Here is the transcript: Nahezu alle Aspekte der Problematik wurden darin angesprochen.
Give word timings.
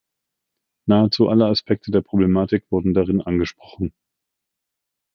Nahezu 0.87 1.29
alle 1.29 1.45
Aspekte 1.45 1.91
der 1.91 2.01
Problematik 2.01 2.63
wurden 2.71 2.95
darin 2.95 3.21
angesprochen. 3.21 3.93